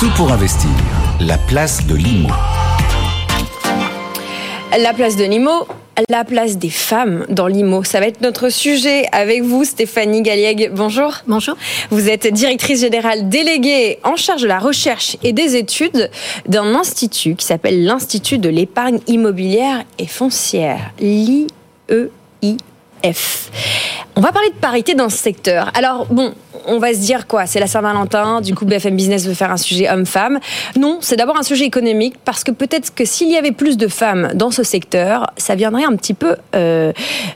[0.00, 0.70] Tout pour investir.
[1.20, 2.30] La place de l'IMO.
[4.78, 5.66] La place de l'IMO,
[6.08, 7.84] la place des femmes dans l'IMO.
[7.84, 10.70] Ça va être notre sujet avec vous, Stéphanie Galliègue.
[10.72, 11.16] Bonjour.
[11.26, 11.54] Bonjour.
[11.90, 16.10] Vous êtes directrice générale déléguée en charge de la recherche et des études
[16.46, 21.46] d'un institut qui s'appelle l'Institut de l'épargne immobilière et foncière, l'IEI.
[23.04, 23.50] F.
[24.16, 25.70] On va parler de parité dans ce secteur.
[25.74, 26.34] Alors, bon,
[26.66, 27.46] on va se dire quoi?
[27.46, 30.38] C'est la Saint-Valentin, du coup BFM Business veut faire un sujet homme-femme.
[30.76, 33.88] Non, c'est d'abord un sujet économique parce que peut-être que s'il y avait plus de
[33.88, 36.92] femmes dans ce secteur, ça viendrait un petit peu euh,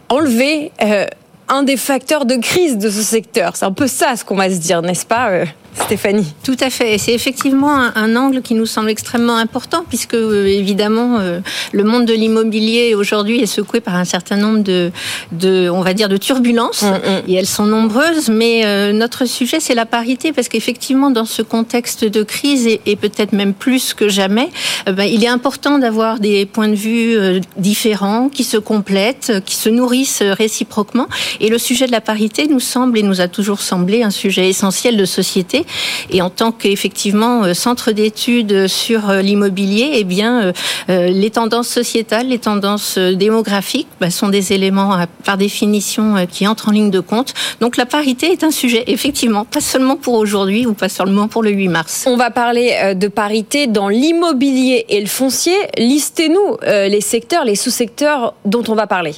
[0.08, 1.06] enlever euh,
[1.48, 3.56] un des facteurs de crise de ce secteur.
[3.56, 5.44] C'est un peu ça ce qu'on va se dire, n'est-ce pas euh?
[5.74, 6.34] Stéphanie.
[6.44, 6.98] Tout à fait.
[6.98, 11.40] C'est effectivement un, angle qui nous semble extrêmement important puisque euh, évidemment euh,
[11.72, 14.92] le monde de l'immobilier aujourd'hui est secoué par un certain nombre de,
[15.32, 17.22] de on va dire, de turbulences mm, mm.
[17.28, 18.28] et elles sont nombreuses.
[18.28, 22.96] Mais euh, notre sujet c'est la parité parce qu'effectivement dans ce contexte de crise et,
[22.96, 24.50] peut-être même plus que jamais,
[24.86, 29.68] ben, il est important d'avoir des points de vue différents qui se complètent, qui se
[29.68, 31.08] nourrissent réciproquement.
[31.40, 34.48] Et le sujet de la parité nous semble et nous a toujours semblé un sujet
[34.48, 35.63] essentiel de société
[36.10, 40.52] et en tant qu'effectivement euh, centre d'études sur euh, l'immobilier, eh bien,
[40.88, 46.68] euh, les tendances sociétales, les tendances démographiques bah, sont des éléments par définition qui entrent
[46.68, 47.34] en ligne de compte.
[47.60, 51.42] Donc la parité est un sujet, effectivement, pas seulement pour aujourd'hui ou pas seulement pour
[51.42, 52.04] le 8 mars.
[52.06, 55.56] On va parler de parité dans l'immobilier et le foncier.
[55.78, 59.14] Listez-nous les secteurs, les sous-secteurs dont on va parler.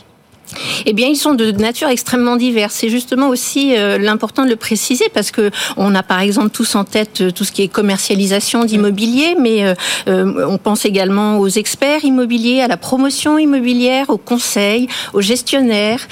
[0.84, 2.75] Eh bien, ils sont de nature extrêmement diverses.
[2.75, 6.75] C'est justement aussi euh, l'important de le préciser parce que on a par exemple tous
[6.75, 9.75] en tête euh, tout ce qui est commercialisation d'immobilier, mais
[10.08, 16.06] euh, on pense également aux experts immobiliers, à la promotion immobilière, aux conseils, aux gestionnaires,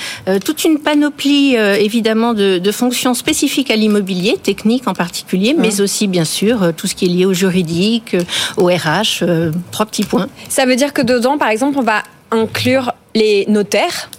[0.45, 6.07] toute une panoplie évidemment de, de, fonctions spécifiques à l'immobilier, techniques en particulier, mais aussi
[6.07, 8.17] bien sûr tout ce qui est lié au juridique,
[8.57, 9.25] au RH.
[9.71, 10.29] trois petits points.
[10.48, 14.11] Ça veut dire que dedans, par exemple, on va inclure les notaires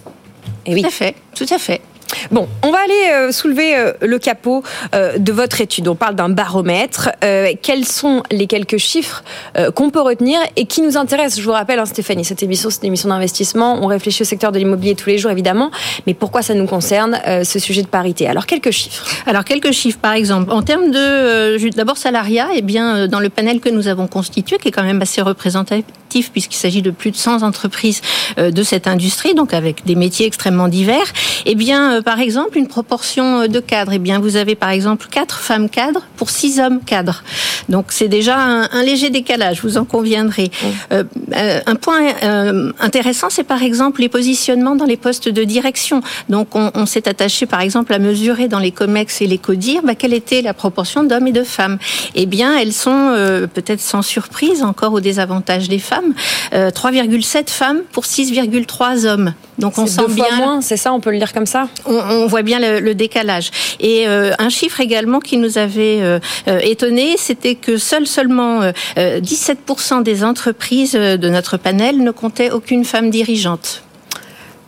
[0.66, 0.82] et oui.
[0.82, 1.80] Tout à fait, tout à fait.
[2.30, 4.62] Bon, on va aller euh, soulever euh, le capot
[4.94, 5.88] euh, de votre étude.
[5.88, 7.10] On parle d'un baromètre.
[7.62, 9.22] quels sont les quelques chiffres
[9.74, 11.40] qu'on peut retenir et qui nous intéressent?
[11.40, 13.78] Je vous rappelle, hein, Stéphanie, cette émission, c'est une émission d'investissement.
[13.82, 15.70] On réfléchit au secteur de l'immobilier tous les jours, évidemment.
[16.06, 18.26] Mais pourquoi ça nous concerne, ce sujet de parité?
[18.28, 19.04] Alors, quelques chiffres.
[19.26, 20.52] Alors, quelques chiffres, par exemple.
[20.52, 24.68] En termes de, d'abord, salariat, eh bien, dans le panel que nous avons constitué, qui
[24.68, 25.84] est quand même assez représentatif,
[26.22, 28.00] puisqu'il s'agit de plus de 100 entreprises
[28.36, 31.06] de cette industrie, donc avec des métiers extrêmement divers,
[31.44, 33.92] eh bien, par exemple, une proportion euh, de cadres.
[33.94, 37.22] Eh bien, vous avez par exemple quatre femmes cadres pour six hommes cadres.
[37.68, 40.50] Donc, c'est déjà un, léger décalage, vous en conviendrez.
[40.92, 41.04] Euh,
[41.36, 42.00] euh, un point
[42.80, 46.00] intéressant, c'est par exemple les positionnements dans les postes de direction.
[46.28, 49.94] Donc, on, s'est attaché par exemple à mesurer dans les COMEX et les CODIR bah,
[49.94, 51.78] quelle était la proportion d'hommes et de femmes.
[52.14, 53.14] Eh bien, elles sont
[53.52, 56.05] peut-être sans surprise encore au désavantage des femmes.
[56.52, 59.34] 3,7 femmes pour 6,3 hommes.
[59.58, 60.36] Donc, on sent bien.
[60.36, 61.68] moins, c'est ça, on peut le dire comme ça?
[61.86, 63.50] On, voit bien le, décalage.
[63.80, 66.18] Et euh, un chiffre également qui nous avait euh,
[66.48, 68.60] euh, étonné, c'était que seul seulement
[68.96, 73.82] 17% des entreprises de notre panel ne comptaient aucune femme dirigeante.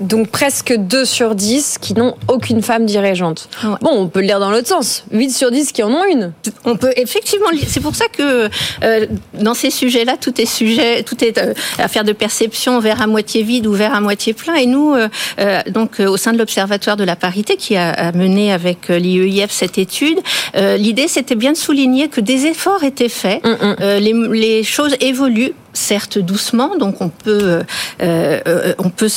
[0.00, 3.48] Donc presque 2 sur 10 qui n'ont aucune femme dirigeante.
[3.80, 5.04] Bon, on peut le lire dans l'autre sens.
[5.10, 6.32] 8 sur 10 qui en ont une.
[6.64, 8.48] On peut effectivement C'est pour ça que
[8.84, 13.06] euh, dans ces sujets-là, tout est sujet, tout est euh, affaire de perception, vers à
[13.06, 14.54] moitié vide ou vers à moitié plein.
[14.54, 18.88] Et nous, euh, donc au sein de l'Observatoire de la parité qui a, mené avec
[18.88, 20.18] l'IEIF cette étude,
[20.54, 23.76] l'idée c'était bien de souligner que des efforts étaient faits, mm, mm.
[23.98, 27.62] les, les choses évoluent certes doucement, donc on peut,
[28.02, 29.08] euh, euh, on peut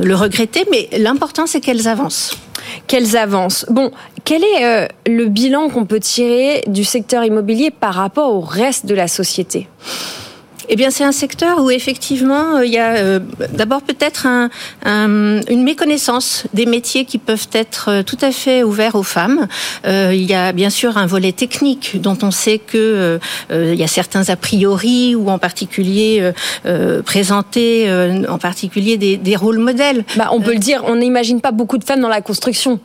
[0.00, 2.36] le regretter, mais l'important c'est qu'elles avancent.
[2.86, 3.66] Qu'elles avancent.
[3.68, 3.90] Bon,
[4.24, 8.86] quel est euh, le bilan qu'on peut tirer du secteur immobilier par rapport au reste
[8.86, 9.68] de la société?
[10.68, 13.18] Eh bien, c'est un secteur où effectivement euh, il y a euh,
[13.52, 14.50] d'abord peut-être un,
[14.84, 19.48] une méconnaissance des métiers qui peuvent être euh, tout à fait ouverts aux femmes.
[19.84, 23.18] il y a bien sûr un volet technique dont on sait que
[23.50, 26.32] il y a certains a priori ou en particulier
[27.04, 27.90] présenter
[28.28, 30.04] en particulier des, des rôles modèles.
[30.16, 32.80] Bah, on peut le dire, on n'imagine pas beaucoup de femmes dans la construction.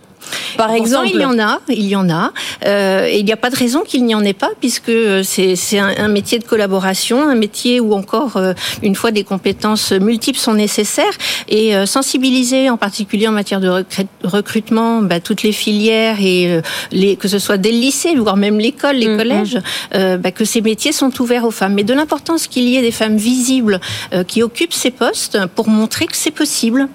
[0.58, 2.32] Par exemple, il y en a, il y en a,
[2.66, 4.92] euh, et il n'y a pas de raison qu'il n'y en ait pas, puisque
[5.24, 9.92] c'est un, un, métier de collaboration, un métier où encore euh, une fois des compétences
[9.92, 11.06] multiples sont nécessaires,
[11.48, 13.86] et euh, sensibiliser, en particulier en matière de
[14.24, 18.38] recrutement, bah, toutes les filières et euh, les, que ce soit dès le lycée, voire
[18.38, 19.18] même l'école, les mm-hmm.
[19.18, 19.60] collèges,
[19.94, 21.74] bah, que ces métiers sont ouverts aux femmes.
[21.74, 23.80] Mais de l'importance qu'il y ait des femmes visibles
[24.28, 26.88] qui occupent ces postes pour montrer que c'est possible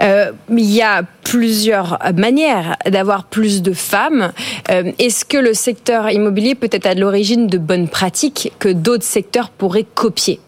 [0.00, 4.32] euh, il y a plusieurs manières d'avoir plus de femmes.
[4.70, 9.04] Euh, est-ce que le secteur immobilier peut être à l'origine de bonnes pratiques que d'autres
[9.04, 10.40] secteurs pourraient copier?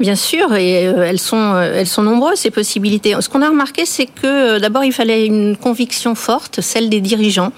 [0.00, 3.14] Bien sûr, et euh, elles sont euh, elles sont nombreuses ces possibilités.
[3.20, 7.00] Ce qu'on a remarqué, c'est que euh, d'abord il fallait une conviction forte, celle des
[7.00, 7.52] dirigeants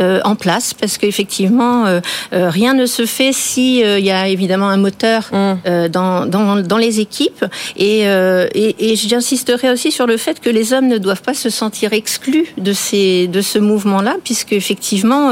[0.00, 1.84] en place, parce qu'effectivement
[2.32, 5.88] rien ne se fait si il y a évidemment un moteur mmh.
[5.88, 7.44] dans, dans, dans les équipes.
[7.76, 11.50] Et, et, et j'insisterai aussi sur le fait que les hommes ne doivent pas se
[11.50, 15.30] sentir exclus de ces de ce mouvement-là, puisque effectivement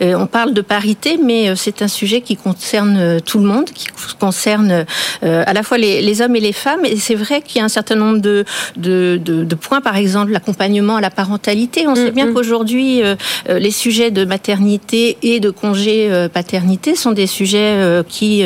[0.00, 3.86] on parle de parité, mais c'est un sujet qui concerne tout le monde, qui
[4.18, 4.84] concerne
[5.22, 6.84] à la fois les, hommes et les femmes.
[6.84, 8.44] Et c'est vrai qu'il y a un certain nombre de,
[8.76, 11.86] de, points, par exemple l'accompagnement à la parentalité.
[11.86, 12.32] On sait bien mm-hmm.
[12.32, 13.16] qu'aujourd'hui, euh,
[13.48, 18.44] euh, les sujets de maternité et de congé euh, paternité sont des sujets qui,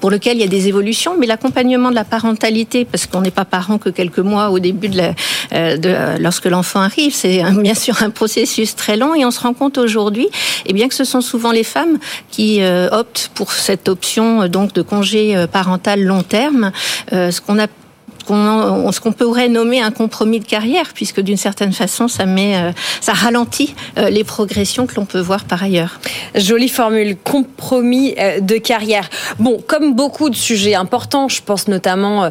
[0.00, 1.16] pour lesquels il y a des évolutions.
[1.18, 4.88] Mais l'accompagnement de la parentalité, parce qu'on n'est pas parent que quelques mois au début
[4.88, 9.14] de, la, de lorsque l'enfant arrive, c'est bien sûr un processus très long.
[9.14, 10.28] Et on se rend compte aujourd'hui,
[10.66, 11.98] eh bien que ce sont souvent les femmes
[12.30, 12.60] qui
[12.90, 16.51] optent pour cette option donc de congé parental long terme,
[17.12, 17.66] euh, ce qu'on a
[18.92, 22.72] ce qu'on pourrait nommer un compromis de carrière, puisque d'une certaine façon, ça met, euh,
[23.00, 26.00] ça ralentit euh, les progressions que l'on peut voir par ailleurs.
[26.34, 29.08] Jolie formule, compromis euh, de carrière.
[29.38, 32.30] Bon, comme beaucoup de sujets importants, je pense notamment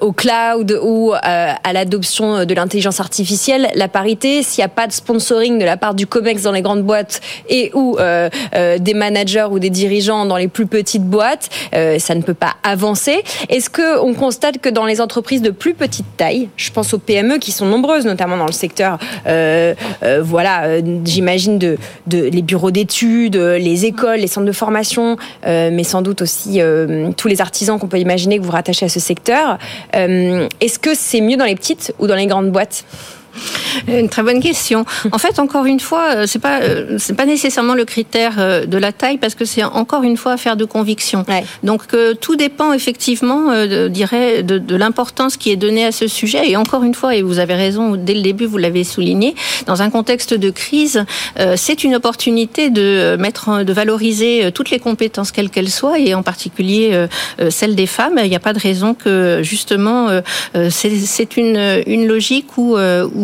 [0.00, 4.92] au cloud ou à l'adoption de l'intelligence artificielle, la parité, s'il n'y a pas de
[4.92, 9.58] sponsoring de la part du COMEX dans les grandes boîtes et ou des managers ou
[9.58, 13.22] des dirigeants dans les plus petites boîtes, ça ne peut pas avancer.
[13.48, 16.48] Est-ce que on constate que dans les entreprises de plus petite taille.
[16.56, 20.80] Je pense aux PME qui sont nombreuses, notamment dans le secteur, euh, euh, voilà, euh,
[21.04, 21.76] j'imagine de,
[22.06, 26.60] de, les bureaux d'études, les écoles, les centres de formation, mais sans doute aussi
[27.16, 29.58] tous les artisans qu'on peut imaginer que vous rattachez à ce secteur.
[29.92, 32.84] Est-ce que c'est mieux dans les petites ou dans les grandes boîtes?
[33.86, 34.84] Une très bonne question.
[35.12, 38.66] En fait, encore une fois, euh, c'est pas euh, c'est pas nécessairement le critère euh,
[38.66, 41.24] de la taille parce que c'est encore une fois affaire de conviction.
[41.62, 41.82] Donc
[42.20, 46.50] tout dépend effectivement, dirais, de, de l'importance qui est donnée à ce sujet.
[46.50, 49.34] Et encore une fois, et vous avez raison, dès le début, vous l'avez souligné,
[49.66, 51.04] dans un contexte de crise,
[51.56, 56.22] c'est une opportunité de mettre, de valoriser toutes les compétences quelles qu'elles soient, et en
[56.22, 57.06] particulier
[57.50, 58.18] celles des femmes.
[58.22, 60.08] Il n'y a pas de raison que justement,
[60.70, 62.76] c'est une une logique où,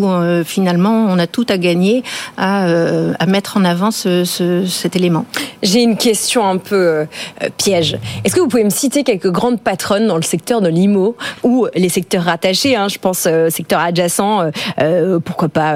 [0.05, 2.03] où euh, finalement on a tout à gagner
[2.37, 5.25] à, euh, mettre en avant cet élément.
[5.63, 7.05] J'ai une question un peu euh,
[7.57, 7.99] piège.
[8.25, 11.67] Est-ce que vous pouvez me citer quelques grandes patronnes dans le secteur de l'IMO ou
[11.75, 14.51] les secteurs rattachés hein, Je pense secteur adjacent,
[15.25, 15.75] pourquoi pas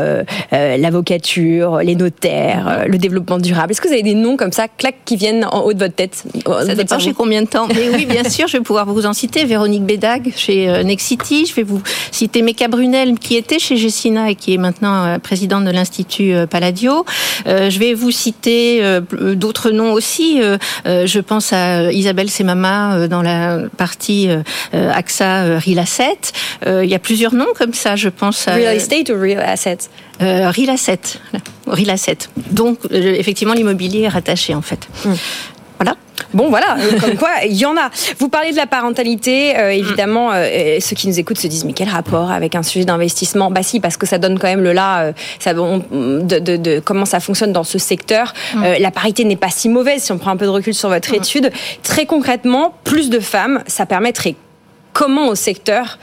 [0.52, 3.72] l'avocature, les notaires, le développement durable.
[3.72, 5.94] Est-ce que vous avez des noms comme ça, clac, qui viennent en haut de votre
[5.94, 6.24] tête?
[6.44, 7.66] Ça dépend chez combien de temps.
[7.68, 9.44] Mais oui, bien sûr, je vais pouvoir vous en citer.
[9.44, 11.46] Véronique Bédag chez Nexity.
[11.46, 13.76] Je vais vous citer Meka Brunel qui était chez
[14.08, 17.04] Et qui est maintenant euh, présidente de l'Institut euh, Palladio.
[17.46, 18.82] Euh, je vais vous citer
[19.34, 20.40] d'autres noms aussi.
[20.84, 24.28] Je pense à Isabelle Semama dans la partie
[24.72, 26.18] AXA Real Asset.
[26.66, 28.48] Il y a plusieurs noms comme ça, je pense.
[28.48, 29.78] À, real Estate ou Real Asset
[30.20, 31.00] Real Asset.
[31.66, 32.18] Real Asset.
[32.50, 34.88] Donc, effectivement, l'immobilier est rattaché en fait.
[35.04, 35.14] Hmm.
[35.78, 35.96] Voilà.
[36.34, 37.90] Bon, voilà, euh, comme quoi, il y en a.
[38.18, 41.72] Vous parlez de la parentalité, euh, évidemment, euh, ceux qui nous écoutent se disent, mais
[41.72, 43.50] quel rapport avec un sujet d'investissement?
[43.50, 47.06] Bah si, parce que ça donne quand même le là, ça, de, de, de, comment
[47.06, 48.34] ça fonctionne dans ce secteur.
[48.54, 48.64] Mm.
[48.78, 51.12] la parité n'est pas si mauvaise si on prend un peu de recul sur votre
[51.12, 51.16] mm.
[51.16, 51.52] étude.
[51.82, 54.34] Très concrètement, plus de femmes, ça permettrait
[54.92, 55.98] comment au secteur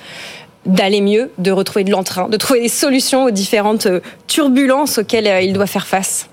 [0.66, 3.88] d'aller mieux, de retrouver de l'entrain, de trouver des solutions aux différentes
[4.28, 6.28] turbulences auxquelles il doit faire face?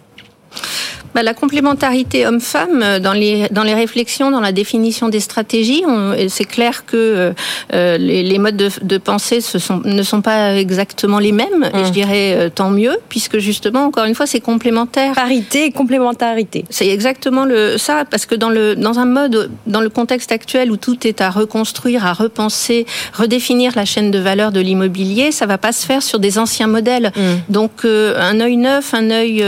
[1.15, 5.85] Bah, la complémentarité homme-femme euh, dans les dans les réflexions, dans la définition des stratégies,
[6.29, 7.33] c'est clair que euh,
[7.75, 11.71] euh, les, les, modes de, de pensée ce sont, ne sont pas exactement les mêmes.
[11.75, 11.91] Et je mmh.
[11.91, 15.15] dirais tant mieux, puisque justement, encore une fois, c'est complémentaire.
[15.15, 16.65] Parité et complémentarité.
[16.71, 20.71] C'est exactement le ça, parce que dans le dans un mode dans le contexte actuel
[20.71, 25.47] où tout est à reconstruire, à repenser, redéfinir la chaîne de valeur de l'immobilier, ça
[25.47, 27.13] va pas se faire sur des anciens modèles.
[27.15, 27.21] Mmh.
[27.53, 29.45] Donc un œil neuf, un œil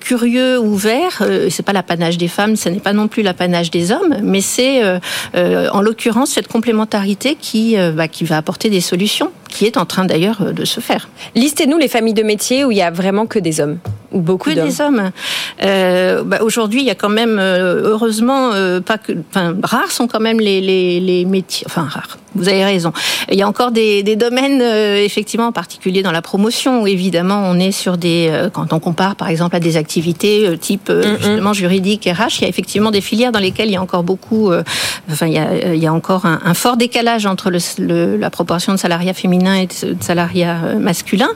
[0.00, 1.18] curieux ouvert.
[1.22, 4.40] Euh, c'est pas l'apanage des femmes, ce n'est pas non plus l'apanage des hommes, mais
[4.40, 4.98] c'est euh,
[5.34, 9.86] euh, en l'occurrence cette complémentarité qui, bah, qui va apporter des solutions, qui est en
[9.86, 11.08] train d'ailleurs de se faire.
[11.34, 13.78] Listez-nous les familles de métiers où il y a vraiment que des hommes
[14.12, 15.10] ou beaucoup que des hommes.
[15.60, 18.50] Bah, aujourd'hui, il y a quand même heureusement
[18.84, 22.64] pas que, enfin, rares sont quand même les, les, les métiers, enfin rares vous avez
[22.64, 22.92] raison.
[23.30, 26.86] Il y a encore des, des domaines, euh, effectivement, en particulier dans la promotion, où
[26.86, 30.56] évidemment on est sur des, euh, quand on compare par exemple à des activités euh,
[30.56, 33.82] type justement juridique, RH, il y a effectivement des filières dans lesquelles il y a
[33.82, 34.52] encore beaucoup,
[35.10, 38.30] enfin il y a, il y a encore un, un, fort décalage entre le, la
[38.30, 41.30] proportion de salariat féminin et de salariat masculin.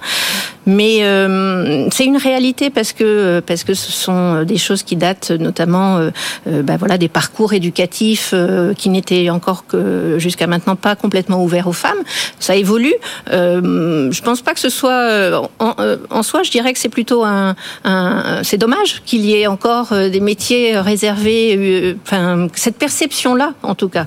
[0.67, 5.31] Mais euh, c'est une réalité parce que parce que ce sont des choses qui datent
[5.31, 6.11] notamment euh,
[6.49, 11.43] euh bah voilà des parcours éducatifs euh, qui n'étaient encore que jusqu'à maintenant pas complètement
[11.43, 11.99] ouverts aux femmes.
[12.41, 12.95] Ça évolue.
[13.31, 15.75] Euh, je pense pas que ce soit en,
[16.11, 16.43] en, soi.
[16.43, 17.55] Je dirais que c'est plutôt un,
[17.85, 21.97] un c'est dommage qu'il y ait encore des métiers réservés.
[22.05, 24.07] Enfin cette perception là en tout cas,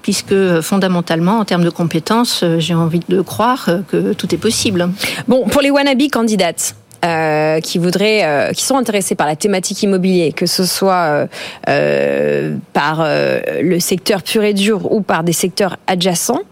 [0.00, 4.88] puisque fondamentalement en termes de compétences, j'ai envie de croire que tout est possible.
[5.28, 6.74] Bon pour les wannabe candidates.
[7.04, 11.26] Euh, qui voudraient, euh, qui sont intéressés par la thématique immobilier, que ce soit
[11.68, 16.42] euh, par le secteur pur et dur ou par des secteurs adjacents.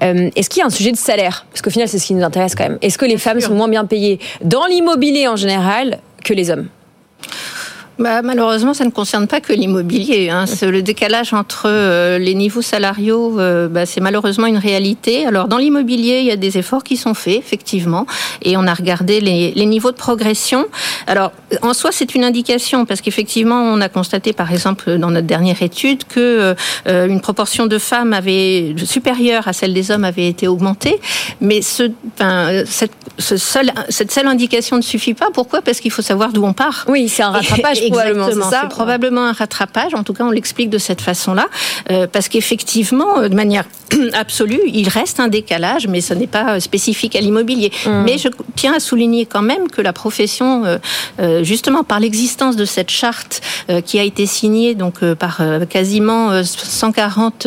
[0.00, 1.44] Est-ce qu'il y a un sujet de salaire?
[1.50, 2.78] Parce qu'au final, c'est ce qui nous intéresse quand même.
[2.80, 6.68] Est-ce que les femmes sont moins bien payées dans l'immobilier en général que les hommes?
[8.00, 10.30] Bah, malheureusement, ça ne concerne pas que l'immobilier.
[10.30, 10.46] Hein.
[10.62, 15.26] Le décalage entre euh, les niveaux salariaux, euh, bah, c'est malheureusement une réalité.
[15.26, 18.06] Alors, dans l'immobilier, il y a des efforts qui sont faits, effectivement,
[18.42, 20.66] et on a regardé les, les niveaux de progression.
[21.06, 21.30] Alors,
[21.62, 25.62] en soi, c'est une indication, parce qu'effectivement, on a constaté, par exemple, dans notre dernière
[25.62, 26.54] étude, que
[26.86, 30.98] euh, une proportion de femmes avait supérieure à celle des hommes avait été augmentée,
[31.40, 31.90] mais ce,
[32.66, 35.28] cette, ce seul, cette seule indication ne suffit pas.
[35.32, 35.60] Pourquoi?
[35.60, 36.86] Parce qu'il faut savoir d'où on part.
[36.88, 37.80] Oui, c'est un rattrapage.
[37.98, 39.94] Exactement, c'est probablement un rattrapage.
[39.94, 41.46] En tout cas, on l'explique de cette façon-là,
[41.90, 43.64] euh, parce qu'effectivement, euh, de manière
[44.14, 47.72] absolue, il reste un décalage, mais ce n'est pas euh, spécifique à l'immobilier.
[47.86, 48.02] Mmh.
[48.04, 50.64] Mais je tiens à souligner quand même que la profession,
[51.42, 53.40] justement par l'existence de cette charte
[53.84, 57.46] qui a été signée donc par quasiment 140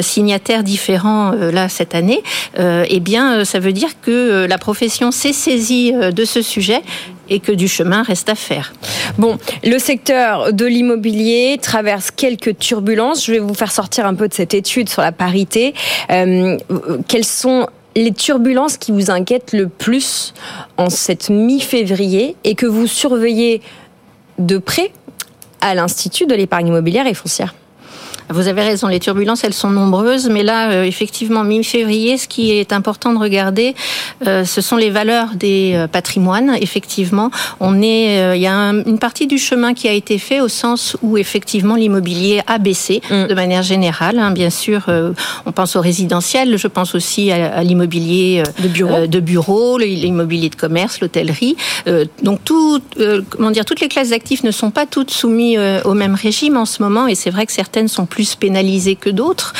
[0.00, 2.22] signataires différents là cette année,
[2.58, 6.82] eh bien, ça veut dire que la profession s'est saisie de ce sujet
[7.28, 8.72] et que du chemin reste à faire.
[9.18, 13.24] Bon, le secteur de l'immobilier traverse quelques turbulences.
[13.24, 15.74] Je vais vous faire sortir un peu de cette étude sur la parité.
[16.10, 16.56] Euh,
[17.08, 20.34] quelles sont les turbulences qui vous inquiètent le plus
[20.76, 23.62] en cette mi-février et que vous surveillez
[24.38, 24.92] de près
[25.62, 27.54] à l'Institut de l'épargne immobilière et foncière?
[28.30, 32.50] Vous avez raison, les turbulences, elles sont nombreuses, mais là, euh, effectivement, mi-février, ce qui
[32.50, 33.74] est important de regarder,
[34.26, 36.56] euh, ce sont les valeurs des euh, patrimoines.
[36.60, 37.30] Effectivement,
[37.60, 40.96] on est, il y a une partie du chemin qui a été fait au sens
[41.02, 43.26] où effectivement l'immobilier a baissé mm.
[43.28, 44.18] de manière générale.
[44.18, 44.86] Hein, bien sûr,
[45.44, 50.56] on pense au résidentiel, je pense aussi à, l'immobilier de bureau, de bureau, l'immobilier de
[50.56, 51.56] commerce, l'hôtellerie.
[52.22, 52.80] donc tout,
[53.30, 56.64] comment dire, toutes les classes d'actifs ne sont pas toutes soumises au même régime en
[56.64, 59.52] ce moment, et c'est vrai que certaines sont plus plus pénalisés que d'autres.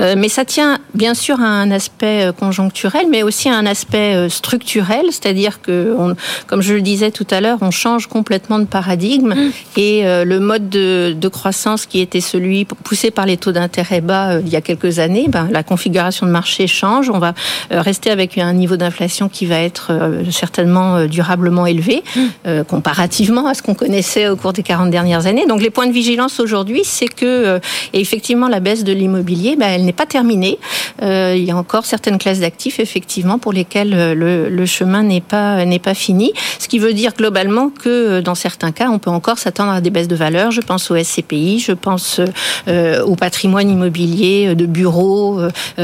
[0.00, 3.64] Euh, mais ça tient bien sûr à un aspect euh, conjoncturel, mais aussi à un
[3.64, 6.14] aspect euh, structurel, c'est-à-dire que, on,
[6.46, 9.52] comme je le disais tout à l'heure, on change complètement de paradigme mmh.
[9.78, 14.40] et le mode de, de, croissance qui était celui poussé par les taux d'intérêt bas
[14.40, 17.08] il y a quelques années, ben, la configuration de marché change.
[17.08, 17.32] On va
[17.70, 19.92] rester avec un niveau d'inflation qui va être
[20.30, 22.64] certainement durablement élevé mmh.
[22.68, 25.46] comparativement à ce qu'on connaissait au cours des 40 dernières années.
[25.46, 27.60] Donc les points de vigilance aujourd'hui, c'est que
[28.02, 30.58] effectivement, la baisse de l'immobilier, ben, elle n'est pas terminée.
[31.02, 35.20] Euh, il y a encore certaines classes d'actifs, effectivement, pour lesquelles euh, le, chemin n'est
[35.20, 36.32] pas fini.
[36.58, 39.80] Ce qui veut dire globalement que euh, dans certains cas, on peut encore s'attendre à
[39.80, 40.50] des baisses de valeur.
[40.50, 42.20] Je pense au SCPI, je pense
[42.68, 45.40] au patrimoine immobilier de bureaux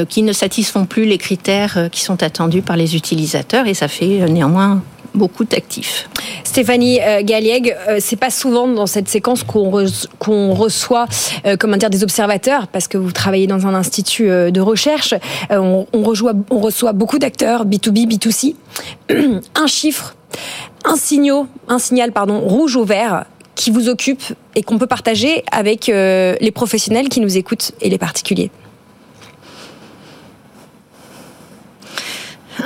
[0.09, 3.67] qui ne satisfont plus les critères qui sont attendus par les utilisateurs.
[3.67, 4.83] Et ça fait néanmoins
[5.15, 6.09] beaucoup d'actifs.
[6.45, 9.89] Stéphanie euh, Galliègue, euh, c'est pas souvent dans cette séquence qu'on re
[10.21, 11.07] reçoit
[11.47, 15.15] euh, comment des observateurs, parce que vous travaillez dans un institut de recherche.
[15.51, 18.55] On reçoit beaucoup d'acteurs, B2B, B2C.
[19.55, 20.17] un chiffre,
[20.85, 23.25] un, signal, un signal pardon, rouge ou vert
[23.55, 24.23] qui vous occupe
[24.55, 28.51] et qu'on peut partager avec les professionnels qui nous écoutent et les particuliers.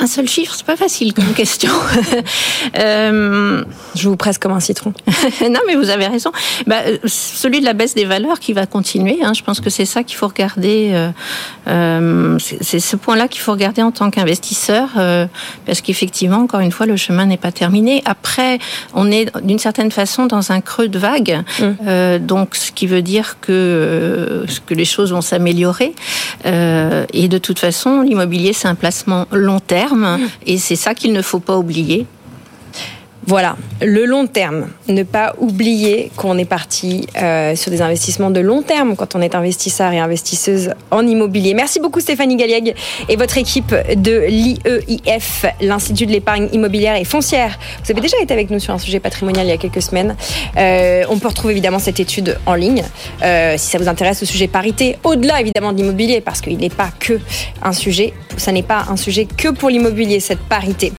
[0.00, 1.70] Un seul chiffre, c'est pas facile comme question.
[2.78, 3.64] euh...
[3.94, 4.92] Je vous presse comme un citron.
[5.42, 6.32] non, mais vous avez raison.
[6.66, 9.18] Bah, celui de la baisse des valeurs qui va continuer.
[9.22, 10.90] Hein, je pense que c'est ça qu'il faut regarder.
[10.92, 11.10] Euh,
[11.68, 15.26] euh, c'est ce point-là qu'il faut regarder en tant qu'investisseur, euh,
[15.66, 18.02] parce qu'effectivement, encore une fois, le chemin n'est pas terminé.
[18.04, 18.58] Après,
[18.94, 21.64] on est d'une certaine façon dans un creux de vague, mmh.
[21.86, 25.94] Euh, donc ce qui veut dire que euh, que les choses vont s'améliorer.
[26.46, 29.81] Euh, et de toute façon, l'immobilier c'est un placement long terme
[30.46, 32.06] et c'est ça qu'il ne faut pas oublier.
[33.24, 34.68] Voilà, le long terme.
[34.88, 39.22] Ne pas oublier qu'on est parti euh, sur des investissements de long terme quand on
[39.22, 41.54] est investisseur et investisseuse en immobilier.
[41.54, 42.74] Merci beaucoup Stéphanie Galliègue
[43.08, 47.60] et votre équipe de l'IEIF, l'Institut de l'épargne immobilière et foncière.
[47.84, 50.16] Vous avez déjà été avec nous sur un sujet patrimonial il y a quelques semaines.
[50.56, 52.82] Euh, on peut retrouver évidemment cette étude en ligne
[53.22, 56.70] euh, si ça vous intéresse le sujet parité, au-delà évidemment de l'immobilier parce qu'il n'est
[56.70, 57.20] pas que
[57.62, 60.90] un sujet, ça n'est pas un sujet que pour l'immobilier cette parité.